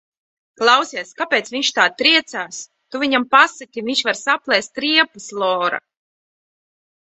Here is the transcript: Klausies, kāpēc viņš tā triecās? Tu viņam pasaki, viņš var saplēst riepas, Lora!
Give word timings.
Klausies, 0.59 1.09
kāpēc 1.19 1.51
viņš 1.55 1.67
tā 1.75 1.85
triecās? 1.99 2.61
Tu 2.95 3.01
viņam 3.03 3.27
pasaki, 3.35 3.85
viņš 3.91 4.03
var 4.09 4.19
saplēst 4.23 4.83
riepas, 4.87 5.29
Lora! 5.45 5.83